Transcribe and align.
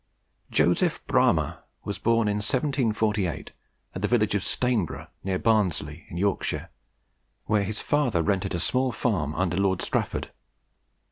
Joseph 0.49 0.99
Bramah 1.05 1.61
was 1.83 1.99
born 1.99 2.27
in 2.27 2.37
1748 2.37 3.51
at 3.93 4.01
the 4.01 4.07
village 4.07 4.33
of 4.33 4.41
Stainborough, 4.41 5.09
near 5.23 5.37
Barnsley 5.37 6.07
in 6.09 6.17
Yorkshire, 6.17 6.71
where 7.45 7.63
his 7.63 7.81
father 7.81 8.23
rented 8.23 8.55
a 8.55 8.59
small 8.59 8.91
farm 8.91 9.35
under 9.35 9.57
Lord 9.57 9.83
Strafford. 9.83 10.31